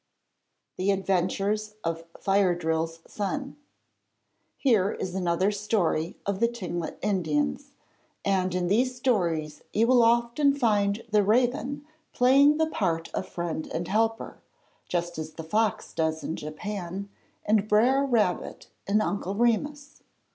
THE 0.77 0.89
ADVENTURES 0.89 1.75
OF 1.83 2.05
FIRE 2.19 2.55
DRILL'S 2.55 3.01
SON 3.05 3.55
Here 4.57 4.93
is 4.93 5.13
another 5.13 5.51
story 5.51 6.17
of 6.25 6.39
the 6.39 6.47
Tlingit 6.47 6.97
Indians, 7.03 7.73
and 8.25 8.55
in 8.55 8.65
these 8.65 8.95
stories 8.95 9.61
you 9.73 9.85
will 9.85 10.01
often 10.01 10.55
find 10.55 11.03
the 11.11 11.21
Raven 11.21 11.85
playing 12.13 12.57
the 12.57 12.65
part 12.65 13.13
of 13.13 13.27
friend 13.29 13.67
and 13.67 13.87
helper, 13.87 14.39
just 14.89 15.19
as 15.19 15.33
the 15.33 15.43
Fox 15.43 15.93
does 15.93 16.23
in 16.23 16.35
Japan, 16.35 17.07
and 17.45 17.67
Brer 17.67 18.03
Rabbit 18.03 18.71
in 18.87 19.01
'Uncle 19.01 19.35
Remus.' 19.35 20.01